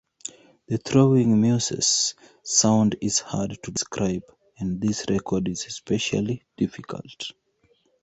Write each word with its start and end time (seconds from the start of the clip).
The 0.67 0.79
Throwing 0.79 1.39
Muses' 1.39 2.15
sound 2.41 2.95
is 3.01 3.19
hard 3.19 3.59
to 3.61 3.69
describe, 3.69 4.23
and 4.57 4.81
this 4.81 5.05
record 5.07 5.47
is 5.47 5.67
especially 5.67 6.41
difficult. 6.57 7.33